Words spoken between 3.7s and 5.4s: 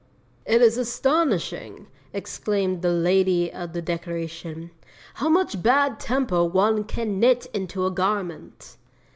the Decoration,' 'how